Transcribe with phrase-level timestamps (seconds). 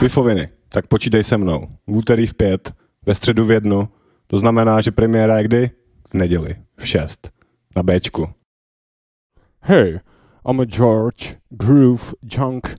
[0.00, 1.68] Pifoviny, tak počítej se mnou.
[1.86, 2.72] V úterý v pět,
[3.06, 3.88] ve středu v jednu.
[4.26, 5.70] To znamená, že premiéra je kdy?
[6.08, 7.30] V neděli, v šest.
[7.76, 8.28] Na Bčku.
[9.60, 10.00] Hey,
[10.48, 12.76] I'm a George Groove Junk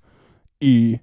[0.64, 0.98] E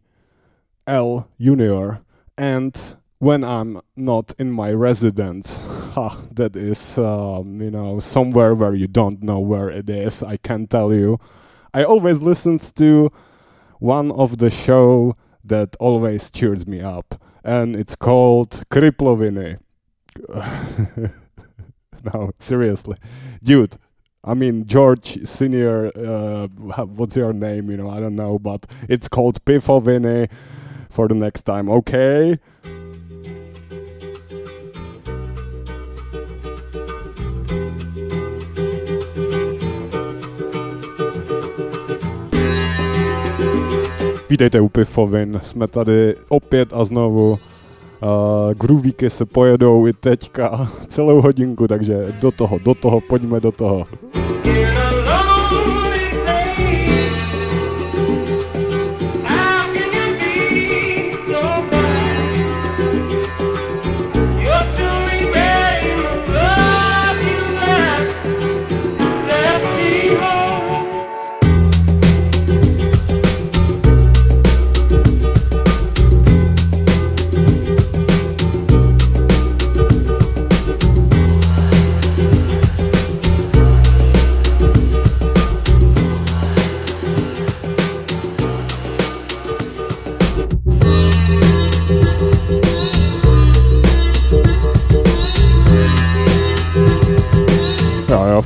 [0.87, 1.99] L Junior
[2.39, 5.61] and when I'm not in my residence,
[5.95, 10.37] ha, that is, um, you know, somewhere where you don't know where it is, I
[10.37, 11.19] can tell you.
[11.73, 13.11] I always listen to
[13.81, 19.59] one of the show that always cheers me up, and it's called Kriploviny.
[22.15, 22.97] no, seriously,
[23.43, 23.77] dude.
[24.27, 25.93] I mean, George Senior.
[25.95, 27.71] Uh, what's your name?
[27.71, 30.31] You know, I don't know, but it's called Pifoviny
[30.89, 31.69] for the next time.
[31.69, 32.39] Okay.
[44.35, 47.31] Vítejte u Pifovin, jsme tady opět a znovu.
[47.31, 47.39] Uh,
[48.55, 53.85] groovíky se pojedou i teďka celou hodinku, takže do toho, do toho, pojďme do toho.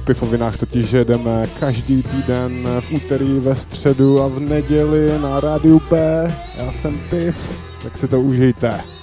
[0.01, 6.23] Pifovinách totiž jedeme každý týden v úterý, ve středu a v neděli na rádiu P.
[6.59, 8.98] Já jsem Piv, tak si to užijte.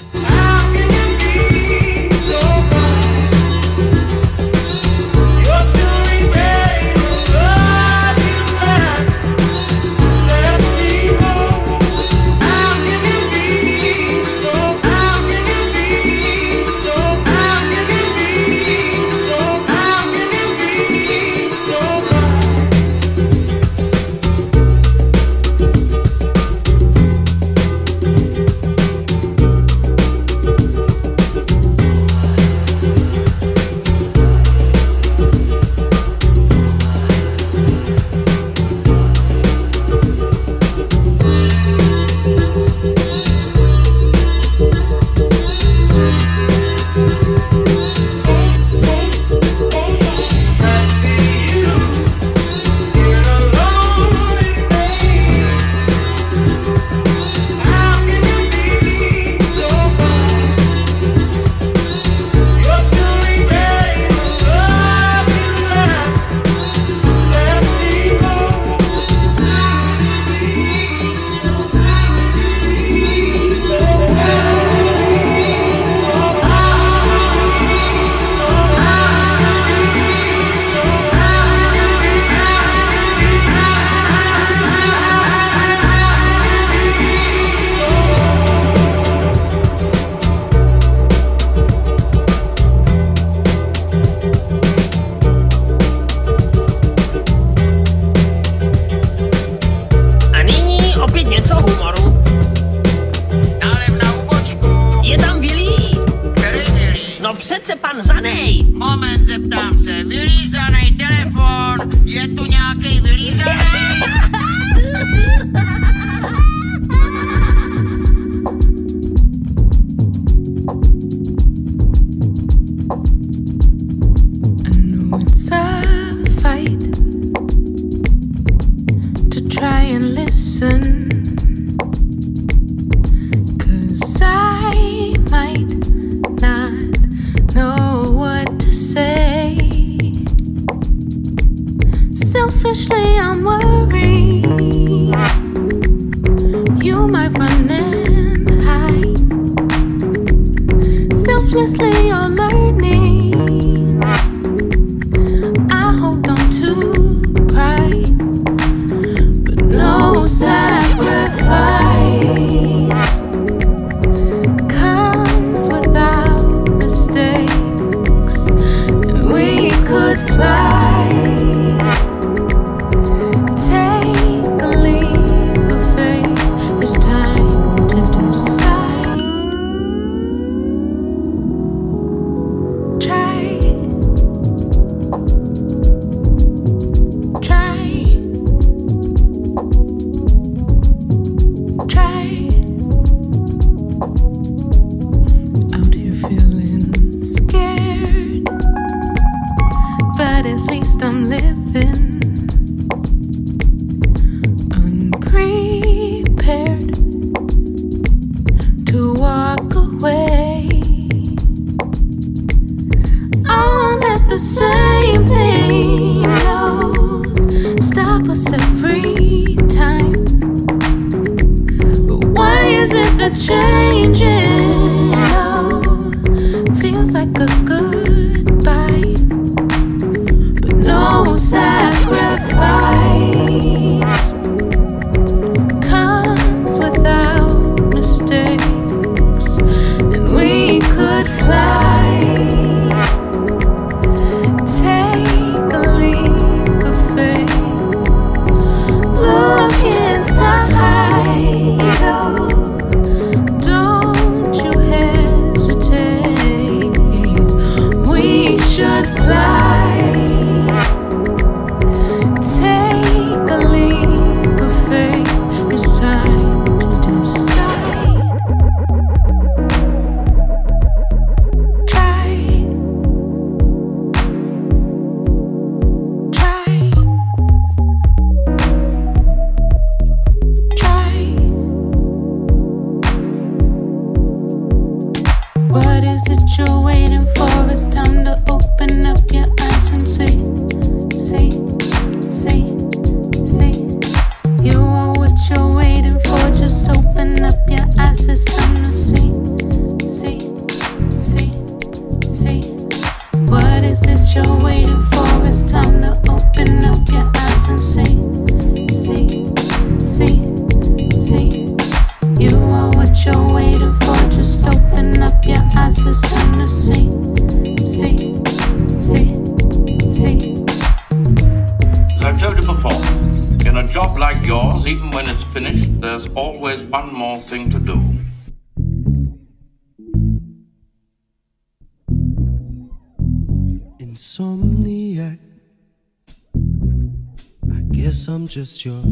[338.56, 339.04] Just your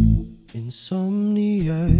[0.54, 1.92] insomniac.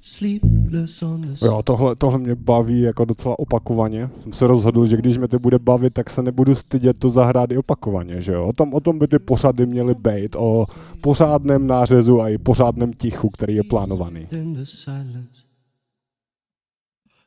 [0.00, 4.10] Sleepless on the Jo, tohle, tohle mě baví jako docela opakovaně.
[4.22, 7.52] Jsem se rozhodl, že když mě to bude bavit, tak se nebudu stydět to zahrát
[7.52, 8.44] i opakovaně, že jo.
[8.44, 10.64] O tom, o tom by ty pořady měly být, o
[11.00, 14.26] pořádném nářezu a i pořádném tichu, který je plánovaný.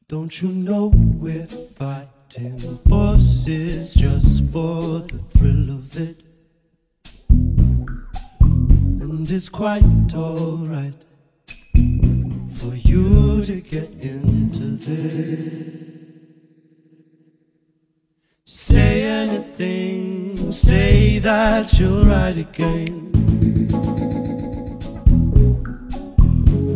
[0.09, 0.91] Don't you know
[1.21, 2.61] we're fighting
[3.95, 6.30] just for the thrill of it?
[9.11, 9.83] And it's quite
[10.15, 10.93] alright
[12.59, 16.15] for you to get into this.
[18.45, 23.11] Say anything, say that you'll write again.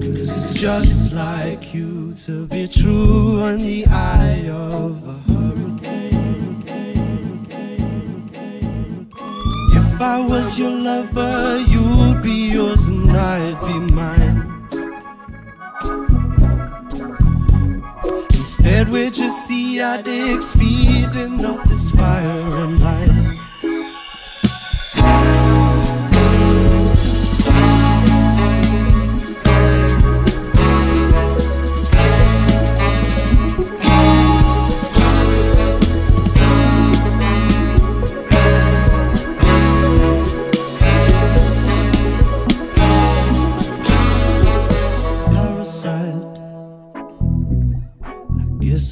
[0.01, 6.65] Cause it's just like you to be true in the eye of a hurricane.
[9.80, 11.94] If I was your lover, you'd be
[12.56, 14.38] yours and I'd be mine.
[18.30, 23.24] Instead, we're just the addicts feeding off this fire and light.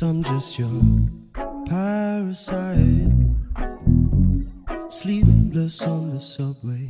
[0.04, 0.70] I'm just your
[1.66, 3.10] parasite.
[4.90, 6.90] Sleepless on the subway.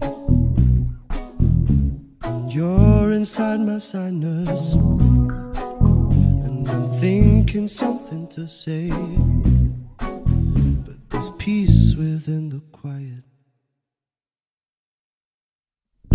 [2.24, 4.74] And you're inside my sinus.
[4.74, 8.90] And I'm thinking something to say.
[10.00, 13.24] But there's peace within the quiet.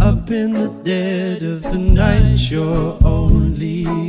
[0.01, 4.08] Up in the dead of the night, you're only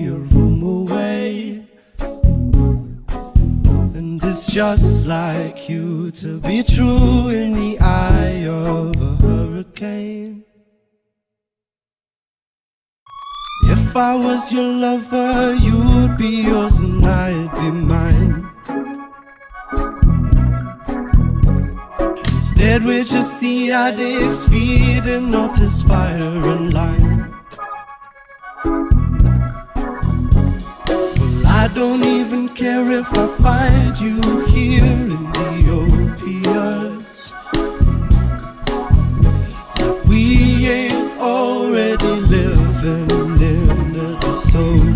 [4.39, 10.43] is just like you to be true in the eye of a hurricane.
[13.65, 18.33] If I was your lover, you'd be yours and I'd be mine.
[22.35, 26.98] Instead, we're just the addicts feeding off this fire and light.
[31.73, 37.33] Don't even care if I find you here in the opiates.
[40.07, 44.88] We ain't already living in a dystopia.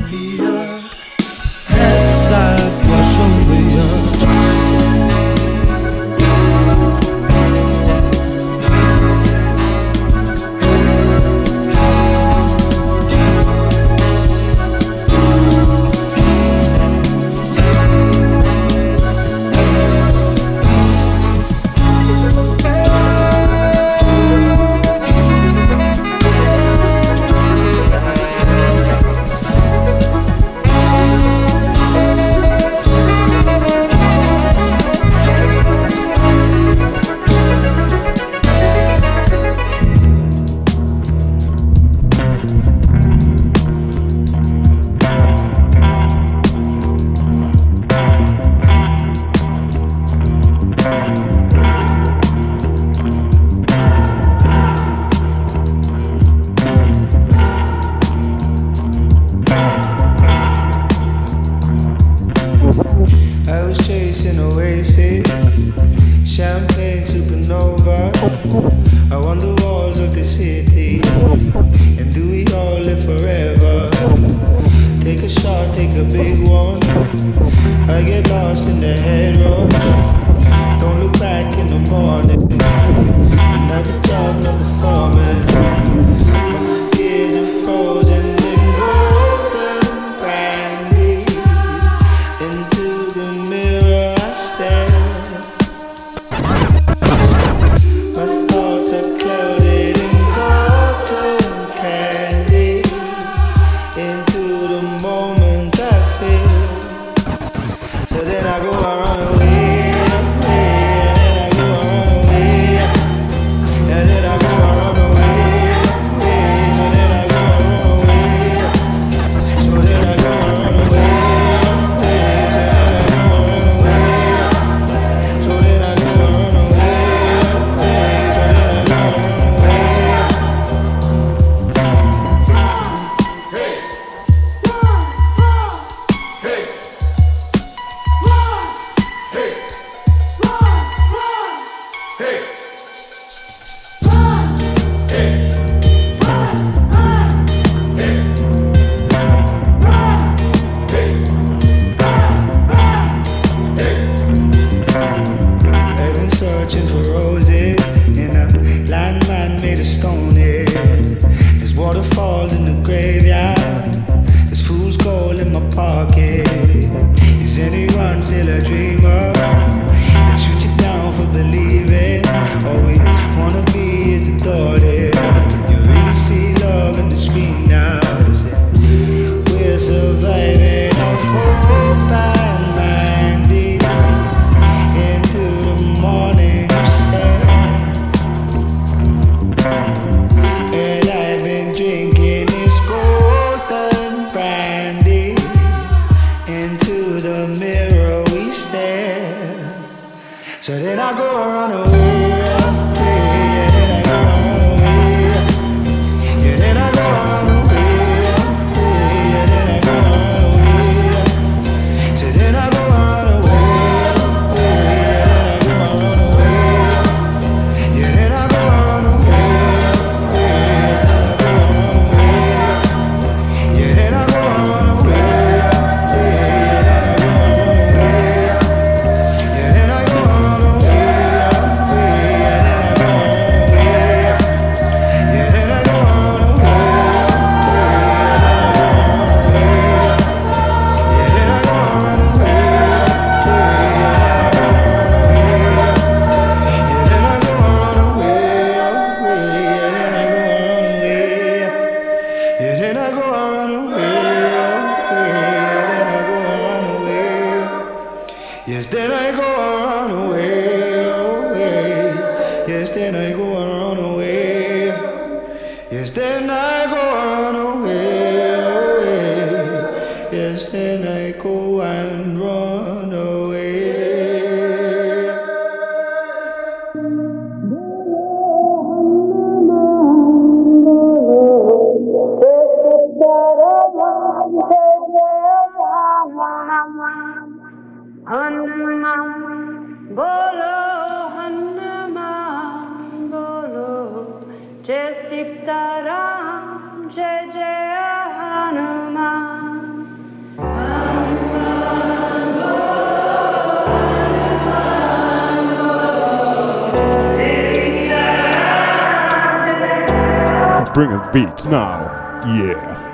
[310.93, 312.01] bring a beat now.
[312.45, 313.13] Yeah.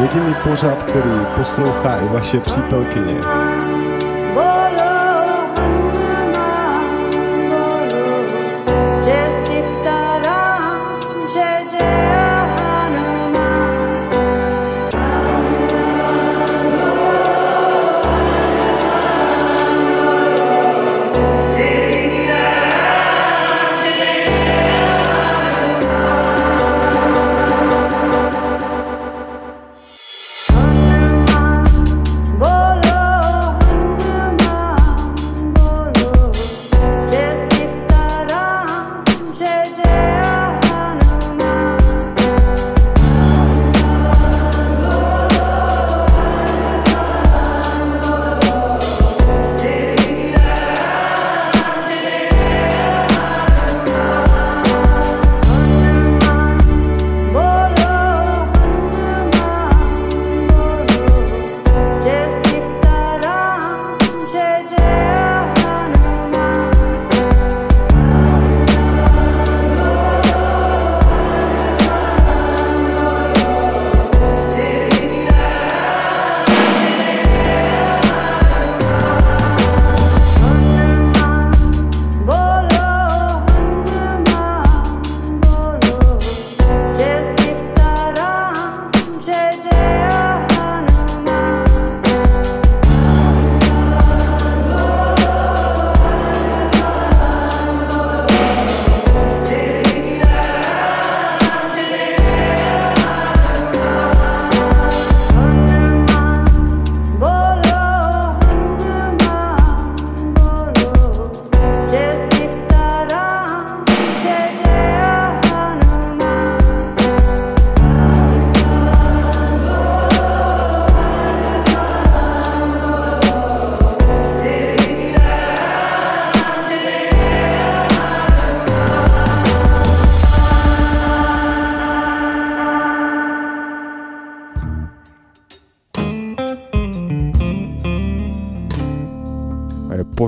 [0.00, 3.20] Jediný pořad, který poslouchá i vaše přítelkyně.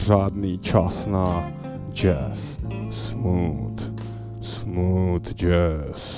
[0.07, 1.53] Pořádný čas na
[1.93, 2.59] jazz.
[2.91, 3.93] Smooth,
[4.41, 6.16] smooth jazz.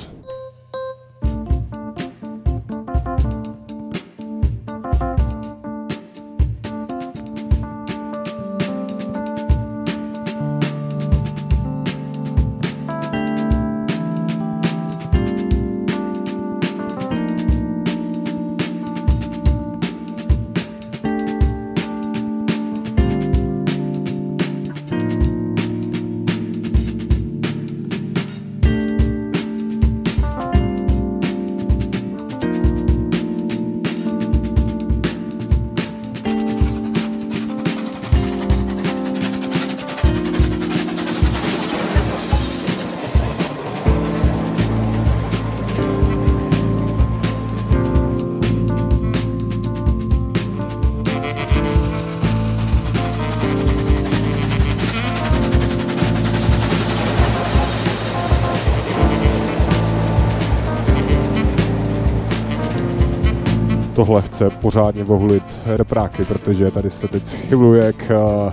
[63.98, 68.52] Tohle chce pořádně vohulit repráky, protože tady se teď schyluje k uh,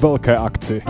[0.00, 0.82] velké akci.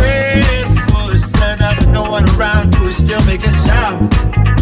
[0.00, 4.59] Straight bullets turn up, no one around Do we still make making sound.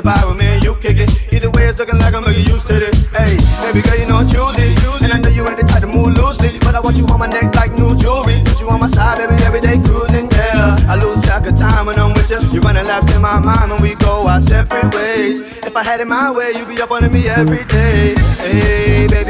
[0.00, 1.10] survival, man, you kick it.
[1.32, 3.06] Either way, it's looking like I'm looking used to this.
[3.12, 4.72] Hey, baby girl, you know I'm choosy.
[5.04, 6.58] And I know you ain't the type to move loosely.
[6.60, 8.40] But I want you on my neck like new jewelry.
[8.44, 10.76] Put you on my side, baby, every day cruising, yeah.
[10.88, 12.40] I lose track of time when I'm with you.
[12.52, 15.40] You running laps in my mind when we go our separate ways.
[15.68, 18.14] If I had it my way, you'd be up under me every day.
[18.40, 19.29] Hey, baby.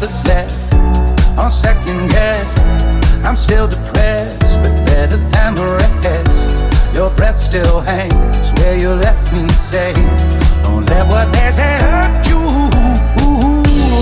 [0.00, 0.72] Others left
[1.38, 2.58] on second guess.
[3.22, 6.94] I'm still depressed, but better than the rest.
[6.94, 9.46] Your breath still hangs where you left me.
[9.48, 9.92] Say,
[10.62, 12.40] don't let what they say hurt you.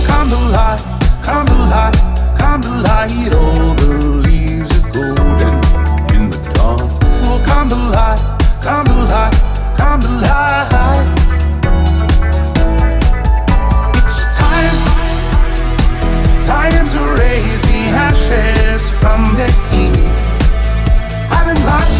[0.06, 0.80] Come to light,
[1.22, 1.96] come to light,
[2.38, 3.32] come to light.
[3.34, 3.88] All the
[4.26, 5.54] leaves are golden
[6.14, 6.78] in the dawn.
[7.26, 8.20] Oh, come to light,
[8.62, 9.34] come to light,
[9.76, 10.87] come to light.
[21.30, 21.92] I've been blind,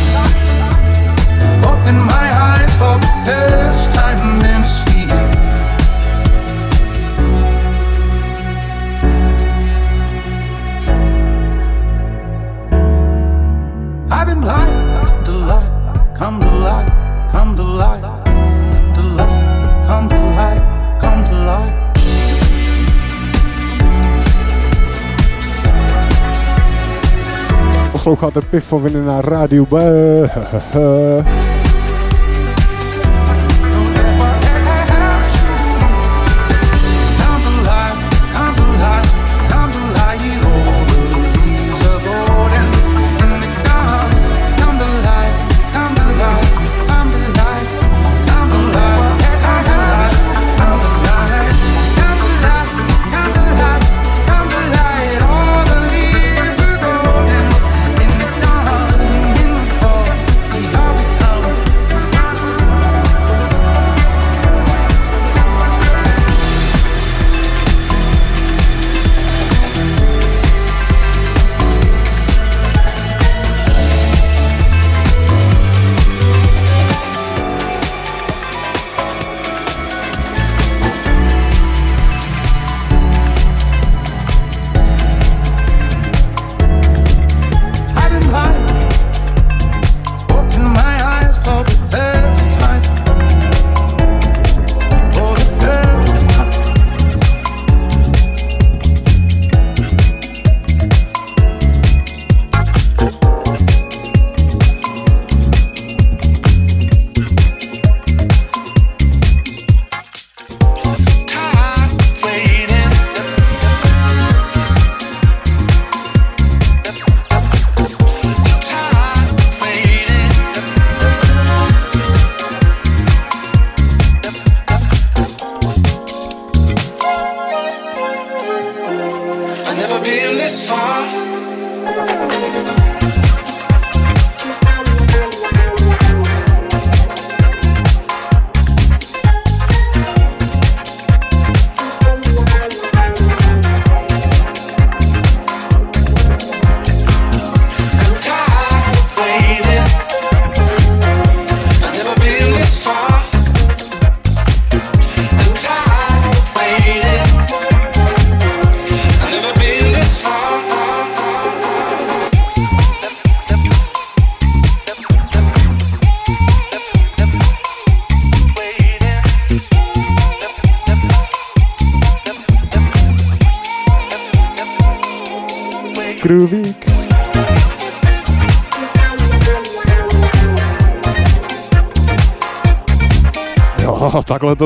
[1.65, 5.11] open my eyes for the first time in sleep.
[14.11, 14.71] I've been blind,
[15.07, 16.91] come to light, come to light,
[17.31, 20.18] come to light, come to light, come to light,
[28.09, 29.75] klok gaat de piff van winnen naar Radio B.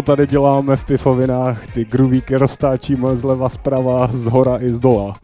[0.05, 1.67] Tady děláme v pifovinách.
[1.67, 5.15] Ty groovíky roztáčíme zleva, zprava, z hora i z dola.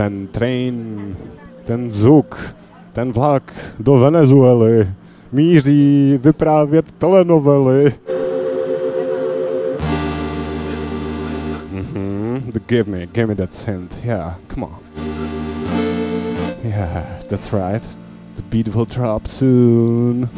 [0.00, 1.16] Ten train,
[1.64, 2.54] ten zvuk,
[2.92, 4.88] ten vlak do Venezuely
[5.32, 7.92] míří vyprávět telenovely.
[11.72, 14.78] Mhm, give me, give me that synth, yeah, come on.
[16.64, 17.82] Yeah, that's right.
[18.36, 20.28] The beat will drop soon.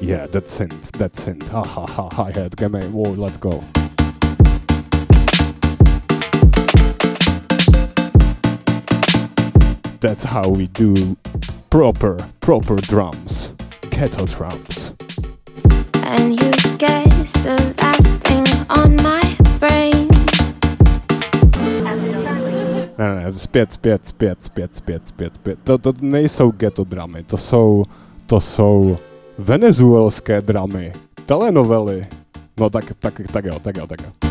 [0.00, 1.48] Yeah, that synth, that synth.
[1.50, 3.77] Ha ha ha, hi-hat, give me, whoa, let's go.
[10.00, 11.16] That's how we do
[11.70, 13.52] proper, proper drums.
[13.90, 14.94] Kettle drums.
[16.04, 20.08] And you guess the last thing on my brain.
[22.98, 25.58] Ne, ne, zpět, zpět, zpět, zpět, zpět, zpět, zpět.
[25.64, 27.84] To, to nejsou ghetto dramy, to jsou,
[28.26, 28.98] to jsou
[29.38, 30.92] venezuelské dramy,
[31.26, 32.06] telenovely.
[32.60, 34.27] No tak, tak, tak jo, tak jo, tak jo.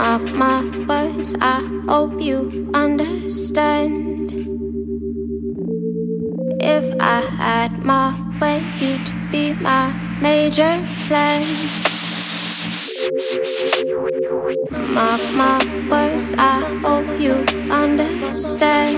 [0.00, 4.32] Mark my words, I hope you understand.
[6.58, 9.92] If I had my way, you'd be my
[10.22, 11.44] major plan.
[14.88, 15.60] Mark my
[15.92, 17.34] words, I hope you
[17.70, 18.96] understand.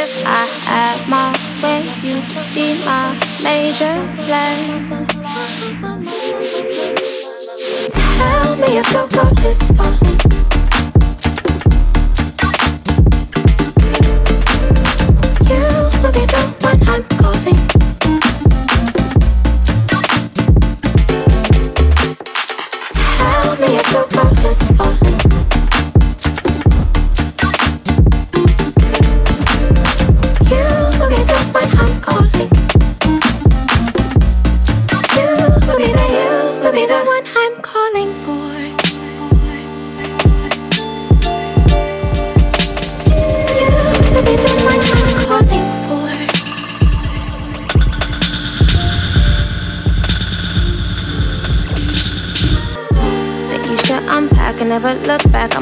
[0.00, 1.28] If I had my
[1.62, 3.12] way, you'd be my
[3.44, 5.04] major plan.
[8.24, 10.20] Tell me if the world is falling.
[15.50, 15.64] You
[16.00, 17.13] will be the one I'm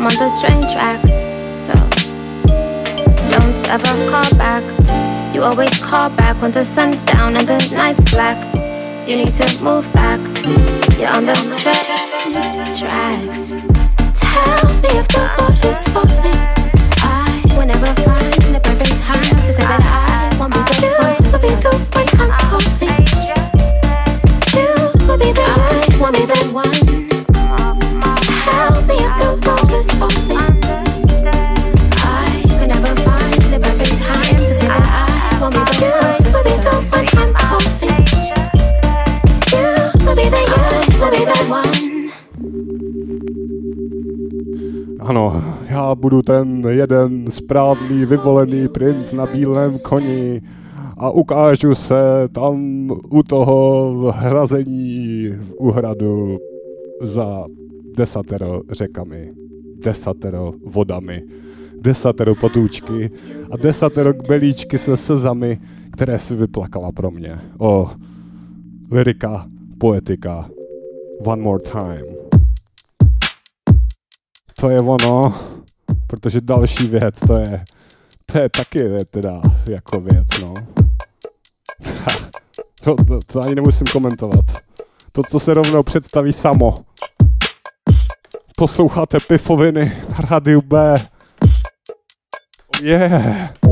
[0.03, 1.13] I'm on the train tracks,
[1.57, 1.73] so
[3.31, 4.65] don't ever call back.
[5.33, 8.37] You always call back when the sun's down and the night's black.
[9.09, 10.19] You need to move back.
[10.99, 13.53] You're on the train tracks.
[14.21, 16.41] Tell me if the is falling.
[16.99, 18.12] I will never
[45.13, 50.43] Ano, já budu ten jeden správný vyvolený princ na bílém koni
[50.99, 51.95] a ukážu se
[52.33, 56.39] tam u toho hrazení u hradu
[57.03, 57.45] za
[57.97, 59.33] desatero řekami,
[59.85, 61.23] desatero vodami,
[61.81, 63.11] desatero potůčky
[63.51, 65.61] a desatero kbelíčky se slzami,
[65.91, 67.39] které si vyplakala pro mě.
[67.59, 67.91] O,
[68.91, 69.47] lyrika,
[69.79, 70.51] poetika,
[71.25, 72.22] one more time.
[74.63, 75.35] To je ono,
[76.07, 77.65] protože další věc, to je,
[78.27, 80.55] to je taky teda jako věc, no.
[82.85, 84.45] to, to, to ani nemusím komentovat.
[85.13, 86.85] To, co se rovnou představí samo.
[88.57, 91.07] Posloucháte pifoviny na rádiu B.
[91.43, 93.72] Oh yeah.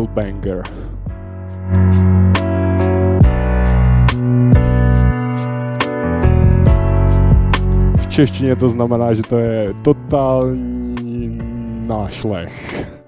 [0.00, 0.62] Total Banger.
[7.96, 11.38] V češtině to znamená, že to je totální
[11.86, 12.99] nášlech.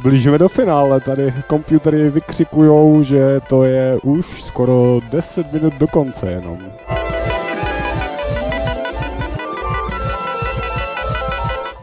[0.00, 6.30] Blížíme do finále, tady komputery vykřikujou, že to je už skoro 10 minut do konce
[6.30, 6.58] jenom.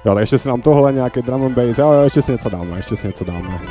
[0.05, 2.77] Jo, ale ještě si nám tohle nějaký drum and bass, ale ještě si něco dáme,
[2.77, 3.61] ještě si něco dáme.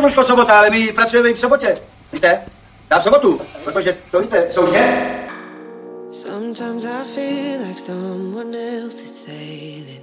[0.00, 1.78] Soboško sobota, ale my pracujeme i v sobotě.
[2.12, 2.42] Víte?
[2.90, 5.06] Já v sobotu, protože to víte, soudně.
[6.12, 10.00] Sometimes I feel like someone else is sailing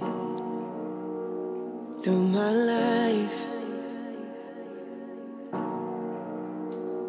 [2.02, 3.38] through my life.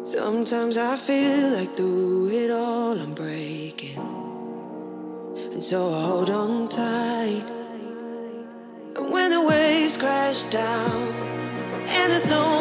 [0.04, 3.98] Sometimes I feel like through it all I'm breaking.
[5.54, 7.44] And so I hold on tight.
[8.96, 11.14] And when the waves crash down
[11.88, 12.59] and there's no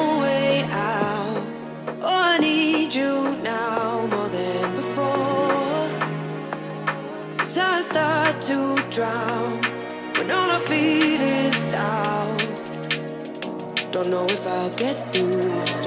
[14.10, 15.79] know if I'll get through the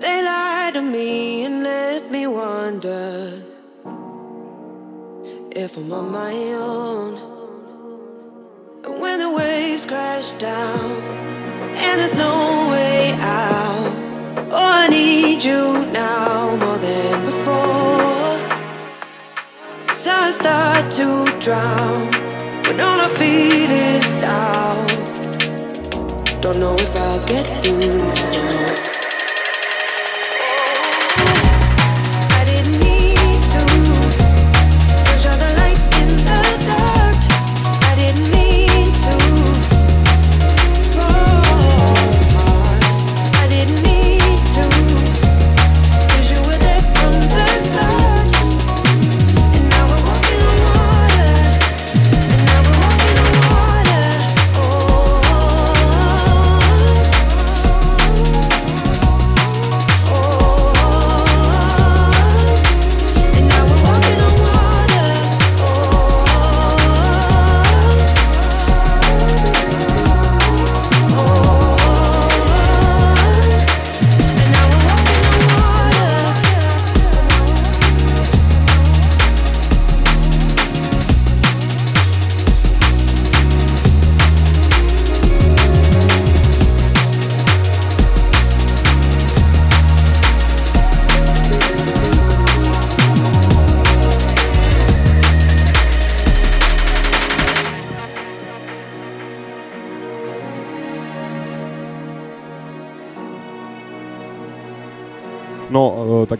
[0.00, 3.42] they lie to me and let me wonder
[5.50, 7.12] if I'm on my own.
[8.84, 10.90] And when the waves crash down
[11.84, 13.92] and there's no way out,
[14.50, 18.38] oh, I need you now more than before.
[19.94, 21.06] So I start to
[21.40, 22.12] drown
[22.64, 24.90] when all I feel is doubt.
[26.42, 28.93] Don't know if I'll get through this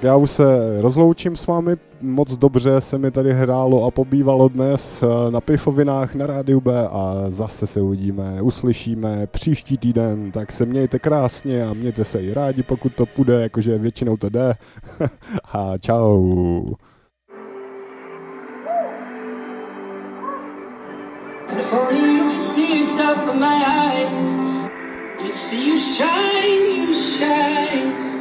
[0.05, 0.45] já už se
[0.81, 1.77] rozloučím s vámi.
[2.01, 6.89] Moc dobře se mi tady hrálo a pobývalo dnes eh, na Pifovinách na rádiu B
[6.89, 12.35] a zase se uvidíme, uslyšíme příští týden, tak se mějte krásně a mějte se i
[12.35, 14.55] rádi, pokud to půjde, jakože většinou to jde.
[15.53, 16.65] a čau.
[25.33, 28.14] See you shine, you shine.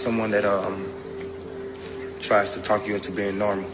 [0.00, 0.90] someone that um,
[2.20, 3.68] tries to talk you into being normal.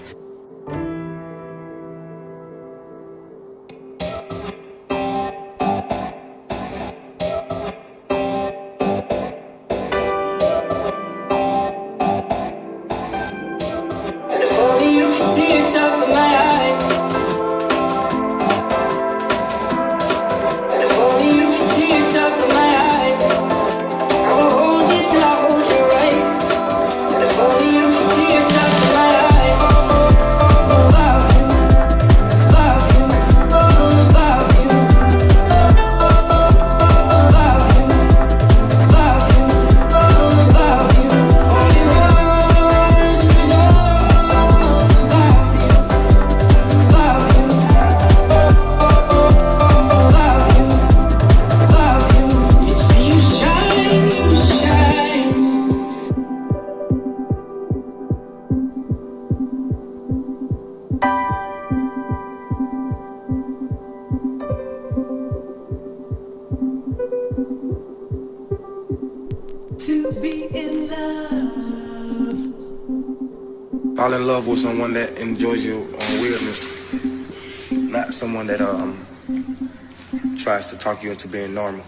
[80.87, 81.86] talk you into being normal.